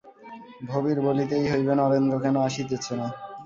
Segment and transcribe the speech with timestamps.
[0.63, 3.07] ভবির বলিতেই হইবে নরেন্দ্র কেন আসিতেছে না।